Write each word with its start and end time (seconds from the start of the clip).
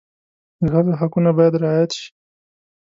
د 0.61 0.65
ښځو 0.73 0.91
حقونه 0.99 1.29
باید 1.37 1.59
رعایت 1.63 1.91
شي. 1.99 2.07